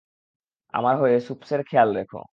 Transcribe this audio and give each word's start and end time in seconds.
আমার 0.73 0.95
হয়ে 1.01 1.17
সুপসের 1.27 1.61
খেয়াল 1.63 1.89
রেখো। 1.97 2.21